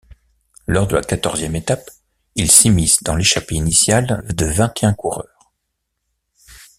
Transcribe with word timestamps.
Lors 0.65 0.87
de 0.87 0.95
la 0.95 1.03
quatorzième 1.03 1.55
étape, 1.55 1.87
il 2.33 2.49
s'immisce 2.49 3.03
dans 3.03 3.15
l'échappée 3.15 3.53
initiale 3.53 4.25
de 4.35 4.47
vingt-et-un 4.47 4.95
coureurs. 4.95 5.53